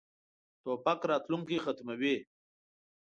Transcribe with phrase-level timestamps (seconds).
[0.63, 2.15] توپک راتلونکی ختموي.